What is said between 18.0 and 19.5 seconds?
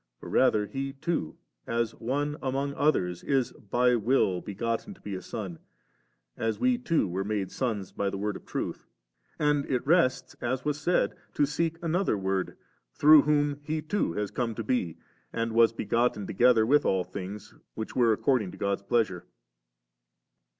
according to God's pleasure.